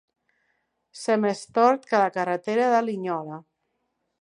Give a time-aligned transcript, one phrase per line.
[1.01, 3.39] Ser més tort que la carretera de Linyola.